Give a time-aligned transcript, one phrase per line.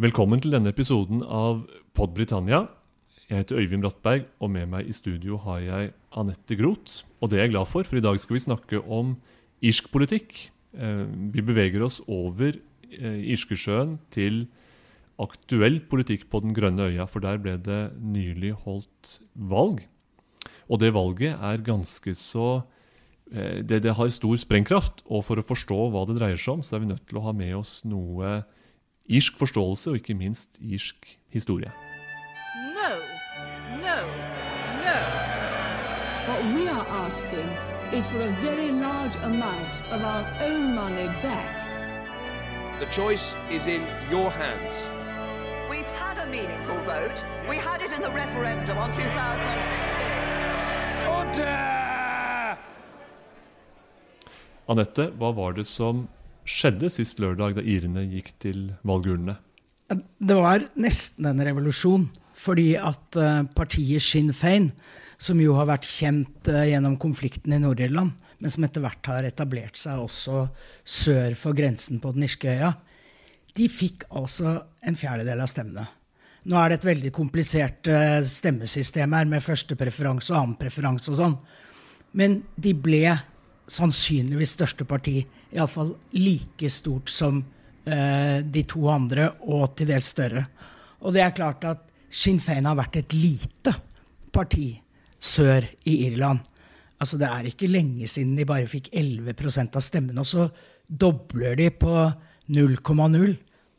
[0.00, 1.58] Velkommen til denne episoden av
[1.92, 2.62] Pod Britannia.
[3.28, 7.02] Jeg heter Øyvind Brattberg, og med meg i studio har jeg Anette Groth.
[7.20, 9.10] Og det er jeg glad for, for i dag skal vi snakke om
[9.60, 10.38] irsk politikk.
[10.72, 14.46] Eh, vi beveger oss over eh, Irskesjøen til
[15.20, 19.82] aktuell politikk på den grønne øya, for der ble det nylig holdt valg.
[20.72, 22.62] Og det valget er ganske så
[23.34, 25.04] eh, det, det, har stor sprengkraft.
[25.12, 27.26] Og for å forstå hva det dreier seg om, så er vi nødt til å
[27.28, 28.40] ha med oss noe
[29.08, 31.72] irsk forståelse, og ikke minst irsk historie.
[32.74, 32.90] No,
[33.86, 33.96] no,
[34.84, 34.96] no.
[36.28, 37.48] What we are asking
[37.92, 41.56] is for a very large amount of our own money back.
[42.80, 44.72] The choice is in your hands.
[45.70, 47.24] We've had a meaningful vote.
[47.48, 49.06] We had it in the referendum on 2016.
[51.18, 52.56] Order!
[54.68, 56.08] Anette, hva var det som
[56.48, 59.36] skjedde sist lørdag da irene gikk til valgurnene?
[59.90, 62.08] Det var nesten en revolusjon.
[62.40, 64.70] Fordi at eh, partiet Sinn Fein,
[65.20, 69.28] som jo har vært kjent eh, gjennom konflikten i Nord-Irland, men som etter hvert har
[69.28, 70.46] etablert seg også
[70.80, 72.72] sør for grensen på den irske øya,
[73.56, 75.84] de fikk altså en fjerdedel av stemmene.
[76.48, 81.34] Nå er det et veldig komplisert uh, stemmesystem her, med førstepreferanse og annenpreferanse og sånn.
[82.16, 83.02] Men de ble
[83.70, 85.20] sannsynligvis største parti,
[85.54, 87.40] iallfall like stort som
[87.86, 90.44] eh, de to andre, og til dels større.
[91.00, 93.74] Og det er klart at Sinn Fein har vært et lite
[94.34, 94.72] parti
[95.20, 96.42] sør i Irland.
[97.00, 99.32] Altså Det er ikke lenge siden de bare fikk 11
[99.74, 100.50] av stemmene, og så
[100.86, 102.10] dobler de på
[102.50, 103.36] 0,0.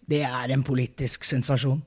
[0.10, 1.82] Det er en politisk sensasjon.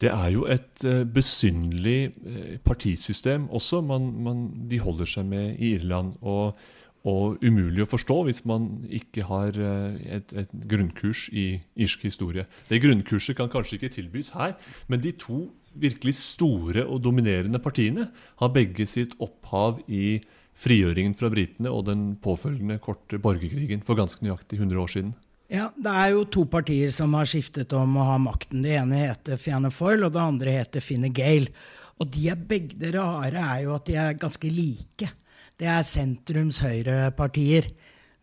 [0.00, 5.54] Det er jo et uh, besynderlig uh, partisystem også man, man, de holder seg med
[5.62, 6.16] i Irland.
[6.20, 6.58] Og,
[7.04, 12.46] og, umulig å forstå hvis man ikke har uh, et, et, grunnkurs i irsk historie.
[12.70, 14.56] Det grunnkurset kan kanskje ikke tilbys her,
[14.88, 18.08] men de to virkelig store og dominerende partiene
[18.40, 20.22] har begge sitt opphav i
[20.54, 25.14] frigjøringen fra britene og den påfølgende korte borgerkrigen for ganske nøyaktig 100 år siden.
[25.52, 28.62] Ja, Det er jo to partier som har skiftet om å ha makten.
[28.64, 31.52] Det ene heter Fianna Foyle, og det andre heter Fine Gale.
[32.00, 35.10] Og de er begge rare er jo at de er ganske like.
[35.54, 37.68] Det er sentrums-høyrepartier.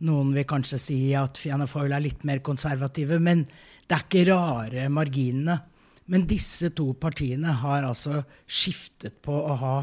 [0.07, 3.45] Noen vil kanskje si at Fianna Foyle er litt mer konservative, men
[3.87, 5.59] det er ikke rare marginene.
[6.11, 9.75] Men disse to partiene har altså skiftet på å ha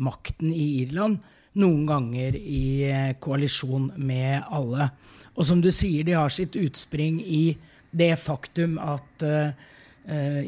[0.00, 1.20] makten i Irland,
[1.60, 4.88] noen ganger i eh, koalisjon med alle.
[5.36, 7.54] Og som du sier, de har sitt utspring i
[7.94, 9.52] det faktum at uh,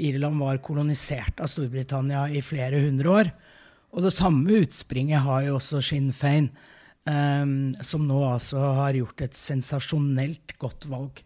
[0.03, 3.31] Irland var kolonisert av Storbritannia i flere hundre år.
[3.97, 6.51] Og det samme utspringet har jo også Sinn Fein,
[7.09, 11.23] um, som nå altså har gjort et sensasjonelt godt valg.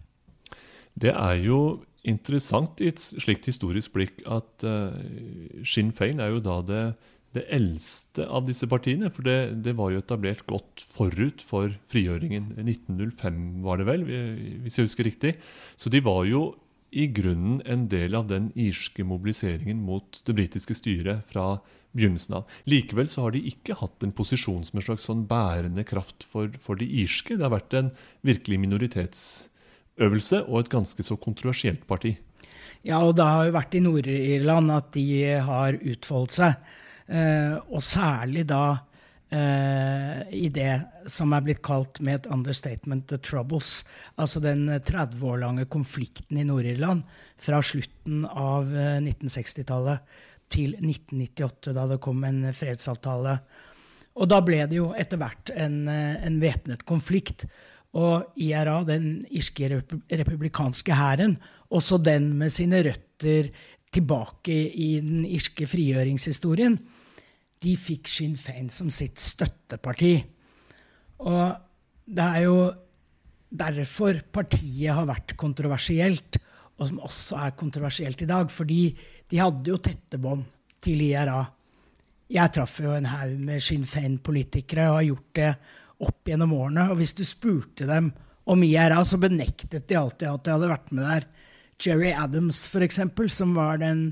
[0.95, 4.95] Det er jo interessant i et slikt historisk blikk at uh,
[5.67, 6.85] Sinn Fein er jo da det
[7.37, 9.11] det eldste av disse partiene.
[9.15, 12.51] For det, det, var jo etablert godt forut for frigjøringen.
[12.59, 14.03] 1905 var det vel,
[14.65, 15.37] hvis jeg husker riktig.
[15.79, 16.49] Så de var jo
[16.91, 21.61] i grunnen en del av den irske mobiliseringen mot det britiske styret fra
[21.97, 22.57] begynnelsen av.
[22.71, 26.51] Likevel så har de ikke hatt en posisjon som en slags sånn bærende kraft for,
[26.63, 27.37] for de irske.
[27.37, 27.93] Det har vært en
[28.27, 32.17] virkelig minoritetsøvelse og et ganske så kontroversielt parti.
[32.87, 35.09] Ja, og det har jo vært i Nord-Irland at de
[35.45, 36.71] har utfoldet seg.
[37.11, 38.63] Eh, og særlig da
[39.31, 40.73] i det
[41.07, 43.85] som er blitt kalt med et understatement the troubles.
[44.19, 47.05] Altså den 30 år lange konflikten i Nord-Irland
[47.41, 50.21] fra slutten av 1960-tallet eh,
[50.51, 53.39] til 1998, da det kom en fredsavtale.
[54.19, 57.47] Og da ble det jo etter hvert en, en væpnet konflikt.
[57.95, 61.37] Og IRA, den irske republikanske hæren,
[61.71, 63.51] også den med sine røtter
[63.95, 66.79] tilbake i den irske frigjøringshistorien,
[67.61, 70.15] de fikk Sinn Fein som sitt støtteparti.
[71.29, 71.43] Og
[72.09, 72.61] det er jo
[73.51, 76.39] derfor partiet har vært kontroversielt,
[76.81, 78.49] og som også er kontroversielt i dag.
[78.53, 78.83] Fordi
[79.29, 80.47] de hadde jo tette bånd
[80.81, 81.43] til IRA.
[82.31, 85.53] Jeg traff jo en haug med Sinn Fein-politikere og har gjort det
[86.07, 86.89] opp gjennom årene.
[86.93, 88.13] Og hvis du spurte dem
[88.51, 91.29] om IRA, så benektet de alltid at de hadde vært med der.
[91.81, 93.01] Jerry Adams, f.eks.,
[93.35, 94.11] som var den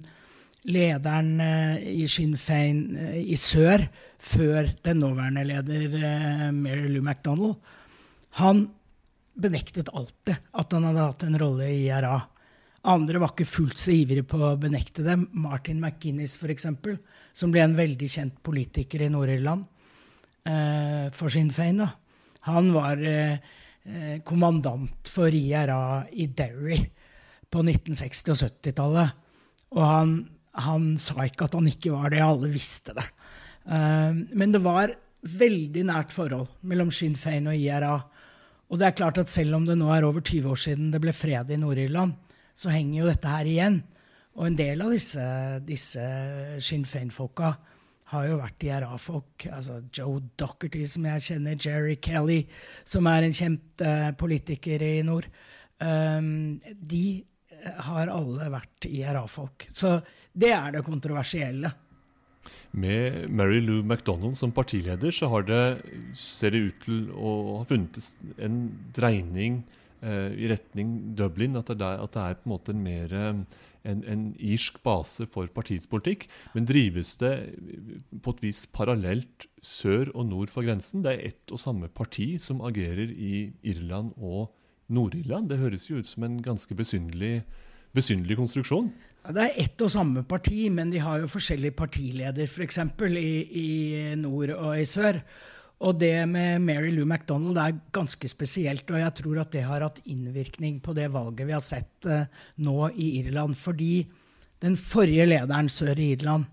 [0.66, 3.84] lederen eh, i Sinn Fein eh, i sør,
[4.18, 7.58] før den nåværende leder eh, Mary Lou MacDonald,
[8.40, 8.64] han
[9.38, 12.16] benektet alltid at han hadde hatt en rolle i IRA.
[12.90, 15.28] Andre var ikke fullt så ivrige på å benekte dem.
[15.38, 16.66] Martin McGuinness, f.eks.,
[17.36, 19.66] som ble en veldig kjent politiker i Nord-Irland
[21.14, 21.82] for Sinn Fein.
[22.48, 23.02] Han var
[24.26, 26.78] kommandant for IRA i Derry
[27.50, 29.28] på 1960- og 70-tallet.
[29.76, 30.14] Og han,
[30.64, 33.06] han, sa ikke at han ikke var det, alle visste det.
[33.68, 34.94] Uh, men det var
[35.28, 37.96] veldig nært forhold mellom Sinn Fein og IRA.
[38.68, 41.00] Og det er klart at selv om det nå er over 20 år siden det
[41.02, 42.14] ble fred i Nord-Irland,
[42.58, 43.80] så henger jo dette her igjen.
[44.38, 45.24] Og en del av disse,
[45.66, 46.04] disse
[46.62, 47.52] Sinn Fein-folka
[48.12, 49.48] har jo vært IRA-folk.
[49.52, 52.42] Altså Joe Dockerty, som jeg kjenner, Jerry Kelly,
[52.86, 55.28] som er en kjent uh, politiker i nord.
[55.78, 57.02] Um, de
[57.88, 59.68] har alle vært IRA-folk.
[59.76, 59.98] Så
[60.32, 61.72] det er det kontroversielle.
[62.70, 65.62] Med Mary Lou MacDonald som partileder så har det,
[66.16, 67.98] ser det ut til å ha funnet
[68.44, 68.60] en
[68.96, 69.62] dreining
[70.00, 71.56] eh, i retning Dublin.
[71.58, 73.42] At det, er, at det, er, på en måte mer en,
[74.04, 76.28] en, irsk base for partiets politikk.
[76.54, 77.34] Men drives det
[78.22, 81.02] på et vis parallelt sør og nord for grensen?
[81.04, 84.52] Det er ett og samme parti som agerer i Irland og
[84.88, 85.50] Nord-Irland.
[85.50, 88.90] Det høres jo ut som en ganske besynderlig konstruksjon?
[89.26, 92.80] Ja, det er ett og samme parti, men de har jo forskjellig partileder, f.eks.
[92.96, 93.68] For i, i
[94.20, 95.20] nord og i sør.
[95.78, 99.84] Og det med Mary Lou MacDonald er ganske spesielt, og jeg tror at det har
[99.84, 102.24] hatt innvirkning på det valget vi har sett uh,
[102.64, 103.54] nå i Irland.
[103.58, 104.02] Fordi
[104.64, 106.48] den forrige lederen sør i Irland,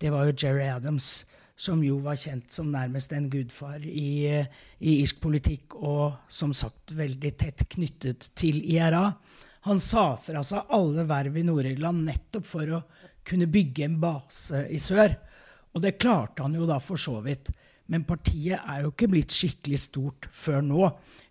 [0.00, 1.24] det var jo Jerry Adams,
[1.60, 4.32] som jo var kjent som nærmest en gudfar i,
[4.80, 9.10] i irsk politikk, og som sagt veldig tett knyttet til IRA.
[9.68, 12.84] Han sa fra seg alle verv i Nord-Irland nettopp for å
[13.28, 15.12] kunne bygge en base i sør.
[15.76, 17.52] Og det klarte han jo da for så vidt.
[17.92, 20.88] Men partiet er jo ikke blitt skikkelig stort før nå,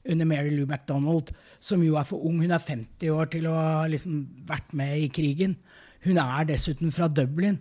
[0.09, 2.37] under Mary Lou MacDonald, som jo er for ung.
[2.43, 5.57] Hun er 50 år til å ha liksom vært med i krigen.
[6.05, 7.57] Hun er dessuten fra Dublin.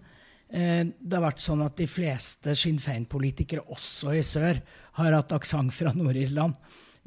[0.48, 4.62] Eh, det har vært sånn at de fleste Sinn Féin-politikere, også i sør,
[5.00, 6.56] har hatt aksent fra Nord-Irland.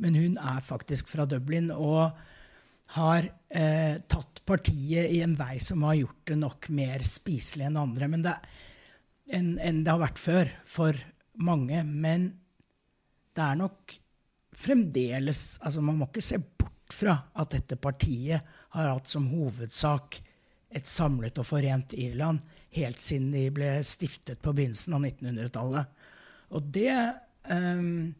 [0.01, 1.71] Men hun er faktisk fra Dublin.
[1.71, 2.11] og
[2.97, 3.23] har
[3.55, 8.09] eh, tatt partiet i en vei som har gjort det nok mer spiselig enn andre
[8.09, 8.33] enn det,
[9.31, 10.99] enn, en det har vært før for
[11.39, 11.85] mange.
[11.87, 12.27] Men
[13.31, 13.95] det er nok
[14.61, 18.44] fremdeles altså Man må ikke se bort fra at dette partiet
[18.75, 20.19] har hatt som hovedsak
[20.71, 22.41] et samlet og forent Irland
[22.75, 26.03] helt siden de ble stiftet på begynnelsen av 1900-tallet.
[26.56, 26.95] Og det,
[27.51, 28.13] um,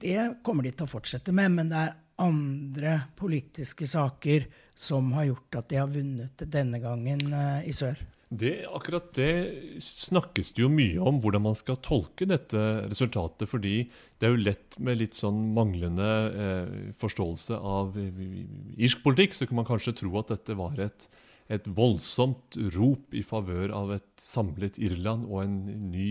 [0.00, 5.30] det kommer de til å fortsette med, men det er andre politiske saker som har
[5.30, 7.98] gjort at de har vunnet denne gangen uh, i sør?
[8.34, 13.46] Det, akkurat det snakkes det jo mye om, hvordan man skal tolke dette resultatet.
[13.50, 13.74] Fordi
[14.18, 19.60] det er jo lett med litt sånn manglende eh, forståelse av irsk politikk, så kan
[19.60, 21.06] man kanskje tro at dette var et,
[21.52, 25.60] et voldsomt rop i favør av et samlet Irland og en
[25.92, 26.08] ny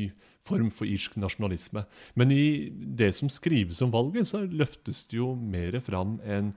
[0.48, 1.84] form for irsk nasjonalisme.
[2.20, 6.54] Men i det som skrives om valget, så løftes det jo mer fram en,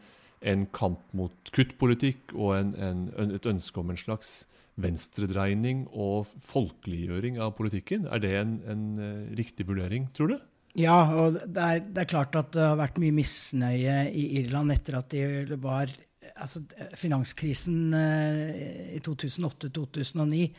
[0.46, 4.44] en kamp mot kuttpolitikk og en, en, et ønske om en slags
[4.80, 8.06] venstredreining og folkeliggjøring av politikken.
[8.12, 10.36] Er det en, en uh, riktig vurdering, tror du?
[10.76, 14.74] Ja, og det er, det er, klart at det har vært mye misnøye i Irland
[14.74, 15.88] etter at de var
[16.34, 16.60] altså,
[16.98, 20.50] Finanskrisen uh, i 2008-2009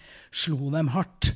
[0.46, 1.36] slo dem hardt.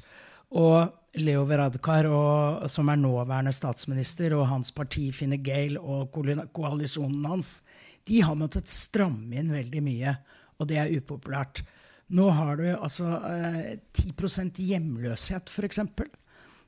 [0.58, 0.90] Og
[1.22, 6.16] Leo Veradkar, og, som er nåværende statsminister, og hans parti Fine Gale og
[6.56, 7.62] koalisjonen hans,
[8.08, 10.16] de har måttet stramme inn veldig mye,
[10.58, 11.64] og det er upopulært.
[12.12, 15.80] Nå har du altså eh, 10 hjemløshet, f.eks.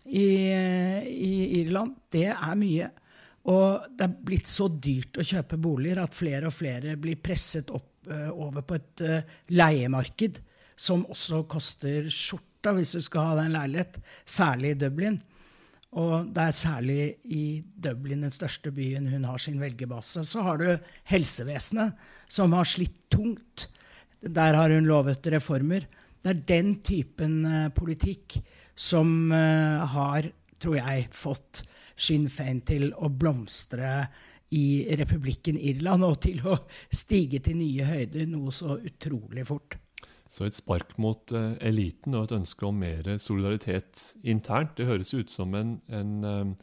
[0.06, 0.28] I,
[1.08, 1.98] i Irland.
[2.12, 2.90] Det er mye.
[3.52, 7.74] Og det er blitt så dyrt å kjøpe boliger at flere og flere blir presset
[7.76, 10.40] opp eh, over på et eh, leiemarked
[10.80, 15.20] som også koster skjorta hvis du skal ha deg en leilighet, særlig i Dublin.
[16.00, 17.02] Og det er særlig
[17.36, 20.24] i Dublin, den største byen, hun har sin velgerbase.
[20.26, 20.70] Så har du
[21.12, 22.00] helsevesenet,
[22.32, 23.68] som har slitt tungt.
[24.24, 25.88] Der har hun lovet reformer.
[26.24, 28.38] Det er den typen uh, politikk
[28.76, 31.64] som uh, har, tror jeg, fått
[32.00, 34.08] Sinn Fein til å blomstre
[34.54, 36.56] i republikken Irland, og til å
[36.94, 39.78] stige til nye høyder noe så utrolig fort.
[40.30, 45.14] Så et spark mot uh, eliten og et ønske om mer solidaritet internt, det høres
[45.14, 46.56] ut som en, en um,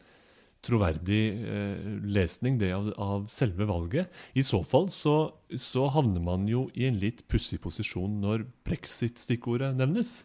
[0.65, 4.11] troverdig eh, lesning det av, av, selve valget.
[4.37, 9.73] I så fall så, så havner man jo i en litt pussig posisjon når brexit-stikkordet
[9.79, 10.21] nevnes.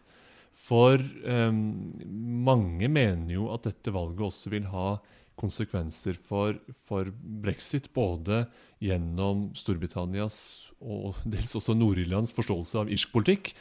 [0.67, 4.89] For eh, mange mener jo at dette valget også vil ha
[5.37, 8.45] konsekvenser for, for brexit, både
[8.81, 10.37] gjennom Storbritannias
[10.81, 13.51] og dels også Nord-Irlands forståelse av irsk politikk,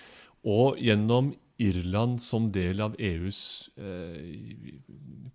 [0.47, 1.33] og gjennom
[1.63, 3.41] Irland som del av EUs
[3.81, 4.77] eh,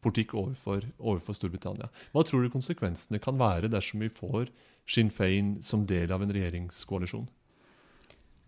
[0.01, 1.89] politikk overfor, overfor, Storbritannia.
[2.13, 4.51] Hva tror du konsekvensene kan være dersom vi får
[4.89, 7.25] Sinn Fein som del av en regjeringskoalisjon?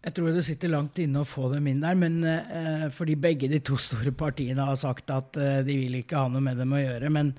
[0.03, 3.48] Jeg tror det sitter langt inne å få dem inn der, men eh, fordi begge
[3.50, 6.75] de to store partiene har sagt at eh, de vil ikke ha noe med dem
[6.75, 7.12] å gjøre.
[7.13, 7.32] Men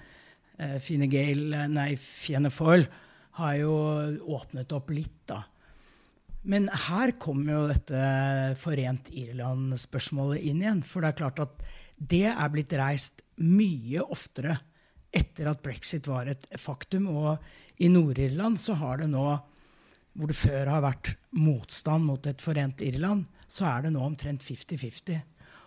[0.57, 2.89] eh, Fine Gael, nei, Fianna Foyle
[3.39, 3.75] har jo
[4.35, 5.43] åpnet opp litt, da.
[6.45, 8.01] Men her kommer jo dette
[8.61, 10.83] Forent Irland-spørsmålet inn igjen.
[10.85, 11.65] For det er klart at
[11.97, 14.59] det er blitt reist mye oftere
[15.15, 17.09] etter at brexit var et faktum.
[17.09, 19.27] Og i Nord-Irland så har det nå,
[20.15, 24.45] hvor det før har vært motstand mot et forent Irland, så er det nå omtrent
[24.45, 25.23] 50-50.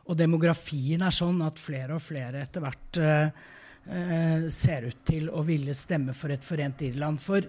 [0.07, 5.43] Og demografien er sånn at flere og flere etter hvert eh, ser ut til å
[5.47, 7.19] ville stemme for et forent Irland.
[7.23, 7.43] For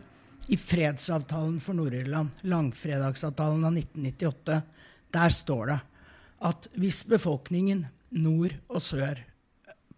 [0.49, 4.61] i fredsavtalen for Nord-Irland, langfredagsavtalen av 1998,
[5.13, 5.79] der står det
[6.49, 7.87] at hvis befolkningen
[8.23, 9.21] nord og sør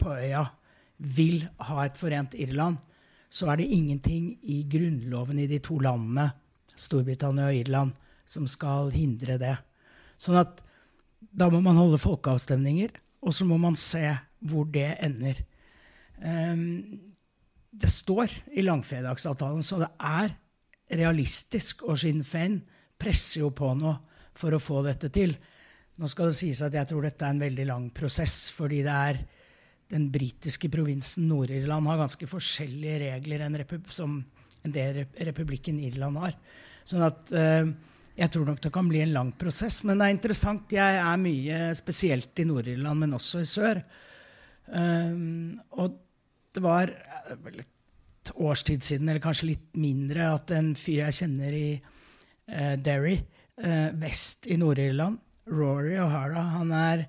[0.00, 0.46] på øya
[1.00, 2.78] vil ha et forent Irland,
[3.30, 6.30] så er det ingenting i grunnloven i de to landene,
[6.74, 7.94] Storbritannia og Irland,
[8.26, 9.54] som skal hindre det.
[10.18, 10.64] Sånn at
[11.20, 14.02] da må man holde folkeavstemninger, og så må man se
[14.40, 15.42] hvor det ender.
[16.20, 17.09] Um,
[17.70, 20.32] det står i langfredagsavtalen, så det er
[21.00, 21.84] realistisk.
[21.86, 22.58] Og Sinn Fein
[23.00, 23.94] presser jo på nå
[24.36, 25.36] for å få dette til.
[26.00, 28.96] Nå skal det sies at jeg tror dette er en veldig lang prosess, fordi det
[29.10, 29.20] er
[29.90, 33.58] den britiske provinsen Nord-Irland har ganske forskjellige regler enn
[33.90, 34.20] som
[34.62, 36.36] del republikken Irland har.
[36.86, 37.70] Sånn at eh,
[38.20, 39.80] jeg tror nok det kan bli en lang prosess.
[39.86, 40.74] Men det er interessant.
[40.74, 43.80] Jeg er mye spesielt i Nord-Irland, men også i sør.
[44.70, 45.96] Um, og
[46.54, 46.92] det var
[47.44, 52.76] vel et årstid siden, eller kanskje litt mindre, at en fyr jeg kjenner i uh,
[52.80, 53.16] Derry,
[53.62, 57.08] uh, vest i Nord-Irland, Rory O'Hara, han er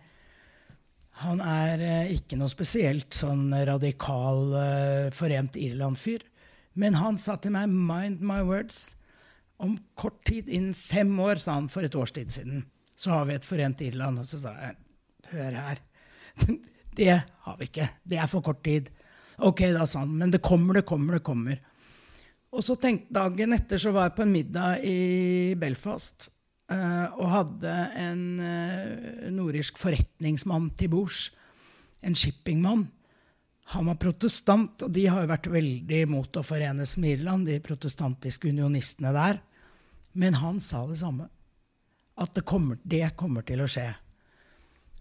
[1.22, 6.24] han er eh, ikke noe spesielt sånn radikal uh, Forent Irland-fyr.
[6.82, 8.96] Men han sa til meg 'mind my words'.
[9.62, 12.64] Om kort tid, innen fem år, sa han for et års tid siden,
[12.98, 14.20] så har vi et Forent Irland.
[14.20, 14.76] Og så sa jeg
[15.30, 15.84] 'hør her'.
[16.98, 17.90] Det har vi ikke.
[18.04, 18.90] Det er for kort tid.
[19.42, 20.14] Ok, da, sa han.
[20.18, 21.60] Men det kommer, det kommer, det kommer.
[22.52, 25.00] Og så tenkte Dagen etter så var jeg på en middag i
[25.60, 26.30] Belfast.
[26.72, 31.30] Uh, og hadde en uh, nordirsk forretningsmann til bords.
[32.06, 32.86] En shippingmann.
[33.74, 37.60] Han var protestant, og de har jo vært veldig imot å forenes med Irland, de
[37.64, 39.42] protestantiske unionistene der.
[40.12, 41.28] Men han sa det samme.
[42.20, 43.88] At det kommer, det kommer til å skje.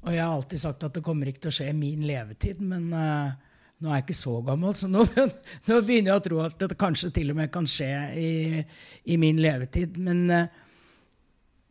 [0.05, 2.63] Og jeg har alltid sagt at det kommer ikke til å skje i min levetid,
[2.65, 3.35] men uh,
[3.81, 5.05] nå er jeg ikke så gammel, så nå,
[5.69, 8.33] nå, begynner jeg å tro at det kanskje til og med kan skje i,
[9.09, 9.97] i min levetid.
[10.05, 10.43] Men uh,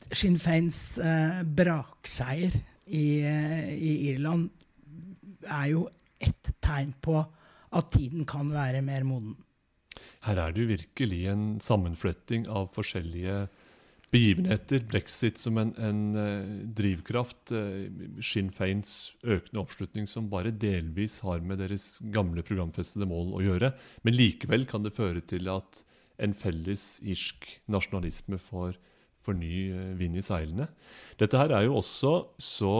[0.09, 2.57] Sinn Feins uh, brakseier
[2.89, 4.49] i, uh, i, Irland
[5.45, 5.85] er jo
[6.19, 9.37] et tegn på at tiden kan være mer moden.
[10.25, 13.43] Her er det jo virkelig en sammenfletting av forskjellige
[14.13, 14.83] begivenheter.
[14.89, 17.53] Brexit som en, en uh, drivkraft.
[17.53, 17.89] Uh,
[18.25, 23.73] Sinn Feins økende oppslutning som bare delvis har med deres gamle programfestede mål å gjøre.
[24.03, 25.83] Men likevel kan det føre til at
[26.19, 28.75] en felles irsk nasjonalisme får
[29.19, 30.69] for ny uh, vind i seilene.
[31.21, 32.75] Dette her er jo også så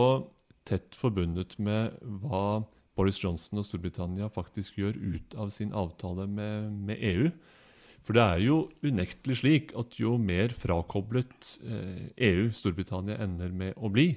[0.68, 2.62] tett forbundet med hva
[2.98, 7.30] Boris Johnson og Storbritannia faktisk gjør ut av sin avtale med, med EU.
[8.06, 13.76] For det er jo unektelig slik at jo mer frakoblet eh, EU Storbritannia ender med
[13.76, 14.14] å bli,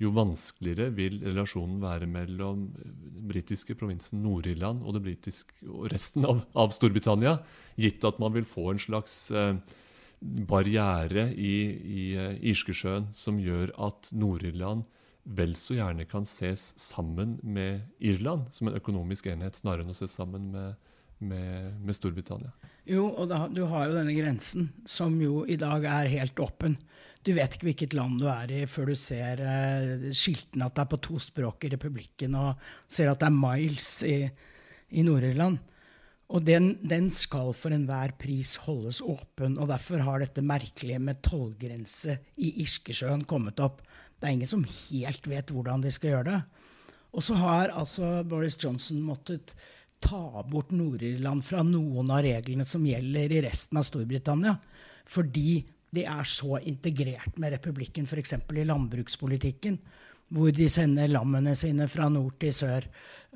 [0.00, 6.74] jo vanskeligere vil relasjonen være mellom den britiske provinsen Nord-Irland og, og, resten av, av,
[6.76, 7.38] Storbritannia,
[7.80, 9.54] gitt at man vil få en slags eh,
[10.20, 11.56] barriere i,
[12.00, 12.04] i
[12.52, 14.84] Irskesjøen som gjør at Nord-Irland
[15.26, 19.98] vel så gjerne kan ses sammen med Irland som en økonomisk enhet, snarere enn å
[19.98, 22.52] ses sammen med, med, med Storbritannia.
[22.86, 26.76] Jo, og da, du har jo denne grensen, som jo i dag er helt åpen.
[27.26, 30.84] Du vet ikke hvilket land du er i før du ser eh, skiltene at det
[30.84, 34.20] er på to språk i republikken, og ser at det er miles i,
[34.94, 35.58] i Nord-Irland.
[36.26, 39.58] Og den, den, skal for enhver pris holdes åpen.
[39.58, 43.82] og Derfor har dette merkelige med tollgrense i Irskesjøen kommet opp.
[44.18, 46.40] Det er ingen som helt vet hvordan de skal gjøre det.
[47.16, 49.54] Og så har altså Boris Johnson måttet
[50.06, 54.56] ta bort Nord-Irland fra noen av reglene som gjelder i resten av Storbritannia.
[55.06, 55.60] Fordi
[55.94, 58.34] de er så integrert med republikken, f.eks.
[58.34, 59.78] i landbrukspolitikken
[60.34, 62.86] hvor de sender lammene sine fra nord til sør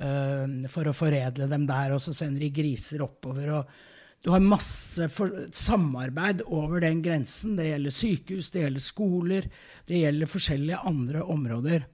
[0.03, 3.53] uh, for å foredle dem der, og så sender de griser oppover.
[3.61, 7.55] og Du har masse for, samarbeid over den grensen.
[7.59, 9.50] Det gjelder sykehus, det gjelder skoler,
[9.87, 11.87] det gjelder forskjellige andre områder.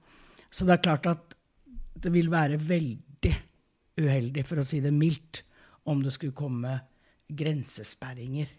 [0.49, 1.37] Så det er klart at
[1.97, 3.35] det vil være veldig
[3.97, 5.43] uheldig, for å si det mildt,
[5.87, 6.73] om det skulle komme
[7.27, 8.49] grensesperringer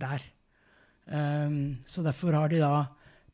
[0.00, 0.24] der.
[1.04, 2.86] Um, så derfor har de da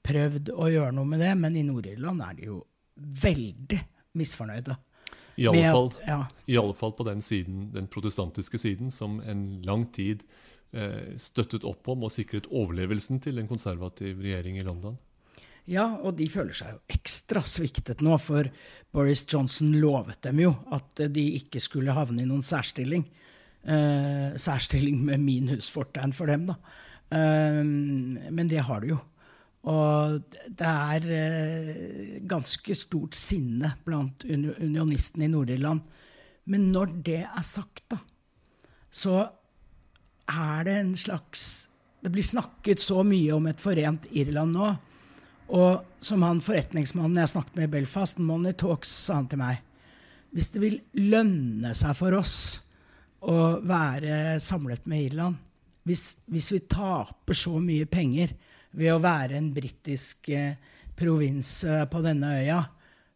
[0.06, 2.60] prøvd å gjøre noe med det, men i Nord-Irland er de jo
[2.96, 3.80] veldig
[4.18, 4.76] misfornøyde.
[5.40, 6.20] I alle, med fall, ja.
[6.50, 10.24] I alle fall på den siden, den protestantiske siden, som en lang tid
[10.72, 14.98] eh, støttet opp om og sikret overlevelsen til en konservativ regjering i London.
[15.68, 18.48] Ja, og de føler seg jo ekstra sviktet nå, for
[18.94, 23.04] Boris Johnson lovet dem jo at de ikke skulle havne i noen særstilling.
[23.60, 26.56] Eh, særstilling med minusfortegn for dem, da.
[27.12, 28.98] Eh, men det har de jo.
[29.70, 35.84] Og det er eh, ganske stort sinne blant uni- unionistene i Nord-Irland.
[36.50, 38.00] Men når det er sagt, da,
[38.90, 39.20] så
[40.30, 41.68] er det en slags
[42.00, 44.70] Det blir snakket så mye om et forent Irland nå.
[45.50, 49.60] Og som han forretningsmannen jeg snakket med i Belfast, Money Talks, sa han til meg
[50.30, 50.76] Hvis det vil
[51.10, 52.36] lønne seg for oss
[53.20, 55.40] å være samlet med Irland,
[55.84, 58.32] hvis, hvis vi taper så mye penger
[58.78, 60.54] ved å være en britisk eh,
[60.96, 62.60] provins eh, på denne øya,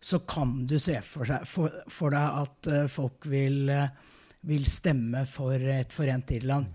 [0.04, 3.92] så kan du se for, seg, for, for deg at eh, folk vil, eh,
[4.48, 6.68] vil stemme for et forent Irland.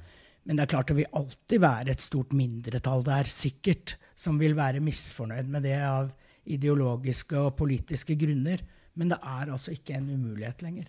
[0.49, 4.55] Men det er klart det vil alltid være et stort mindretall der, sikkert, som vil
[4.57, 6.09] være misfornøyd med det av
[6.49, 8.63] ideologiske og politiske grunner.
[8.97, 10.87] Men det er altså ikke en umulighet lenger.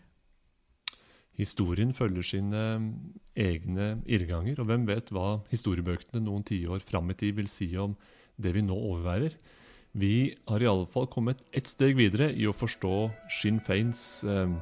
[1.37, 2.65] Historien følger sine
[3.37, 7.93] egne irrganger, og hvem vet hva historiebøkene noen tiår fram i tid vil si om
[8.41, 9.37] det vi nå overværer.
[9.93, 12.95] Vi har i alle fall kommet ett steg videre i å forstå
[13.43, 14.57] Sinn Feins eh,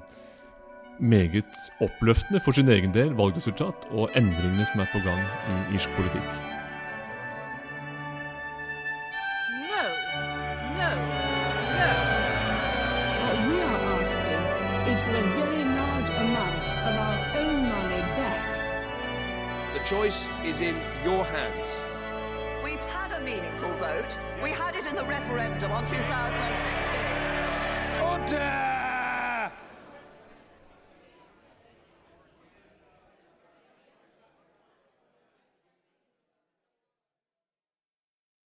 [0.98, 5.90] meget oppløftende for sin egen del valgresultat og endringene som er på gang i irsk
[5.96, 6.30] politikk.
[9.70, 9.84] No,
[10.80, 10.90] no,
[11.78, 11.90] no.
[13.22, 14.42] What we are asking
[14.90, 18.46] is for a very large amount of our own money back.
[19.74, 21.68] The choice is in your hands.
[22.64, 24.18] We've had a meaningful vote.
[24.42, 26.00] We had it in the referendum on 2016.
[28.02, 28.67] Order!